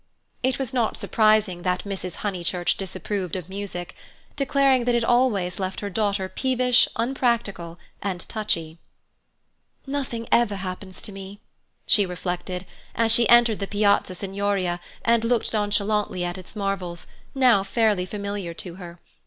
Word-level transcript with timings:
It 0.41 0.57
was 0.57 0.73
not 0.73 0.97
surprising 0.97 1.61
that 1.61 1.83
Mrs. 1.83 2.15
Honeychurch 2.25 2.75
disapproved 2.75 3.35
of 3.35 3.49
music, 3.49 3.95
declaring 4.35 4.85
that 4.85 4.95
it 4.95 5.03
always 5.03 5.59
left 5.59 5.79
her 5.81 5.91
daughter 5.91 6.27
peevish, 6.27 6.87
unpractical, 6.95 7.77
and 8.01 8.19
touchy. 8.27 8.79
"Nothing 9.85 10.27
ever 10.31 10.55
happens 10.55 11.03
to 11.03 11.11
me," 11.11 11.39
she 11.85 12.07
reflected, 12.07 12.65
as 12.95 13.11
she 13.11 13.29
entered 13.29 13.59
the 13.59 13.67
Piazza 13.67 14.15
Signoria 14.15 14.79
and 15.05 15.23
looked 15.23 15.53
nonchalantly 15.53 16.25
at 16.25 16.35
its 16.39 16.55
marvels, 16.55 17.05
now 17.35 17.61
fairly 17.63 18.07
familiar 18.07 18.55
to 18.55 18.75
her. 18.77 18.99